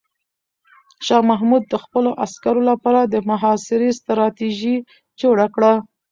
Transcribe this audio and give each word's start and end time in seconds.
شاه 1.05 1.23
محمود 1.29 1.63
د 1.67 1.73
خپلو 1.83 2.09
عسکرو 2.25 2.61
لپاره 2.71 3.01
د 3.03 3.15
محاصرې 3.29 3.89
ستراتیژي 3.99 4.75
جوړه 5.21 5.47
کړه. 5.55 5.73